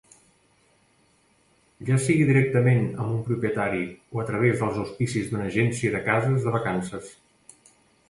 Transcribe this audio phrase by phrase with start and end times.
[1.89, 3.85] Ja sigui directament amb un propietari,
[4.17, 7.17] o a través dels auspicis d'una agència de cases de vacances.